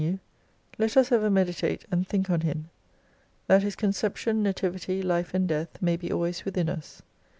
[0.01, 0.19] 78 you,
[0.79, 2.71] let us ever meditate and think on Him,
[3.45, 7.03] that His conception, nativity, life and death may be always within us.